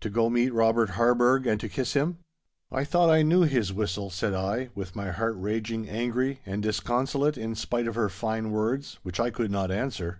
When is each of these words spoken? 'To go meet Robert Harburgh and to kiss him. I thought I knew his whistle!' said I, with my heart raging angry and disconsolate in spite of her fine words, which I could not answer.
'To 0.00 0.10
go 0.10 0.28
meet 0.28 0.52
Robert 0.52 0.90
Harburgh 0.98 1.46
and 1.46 1.60
to 1.60 1.68
kiss 1.68 1.92
him. 1.92 2.18
I 2.72 2.82
thought 2.82 3.08
I 3.10 3.22
knew 3.22 3.42
his 3.42 3.72
whistle!' 3.72 4.10
said 4.10 4.34
I, 4.34 4.70
with 4.74 4.96
my 4.96 5.12
heart 5.12 5.36
raging 5.38 5.88
angry 5.88 6.40
and 6.44 6.64
disconsolate 6.64 7.38
in 7.38 7.54
spite 7.54 7.86
of 7.86 7.94
her 7.94 8.08
fine 8.08 8.50
words, 8.50 8.98
which 9.04 9.20
I 9.20 9.30
could 9.30 9.52
not 9.52 9.70
answer. 9.70 10.18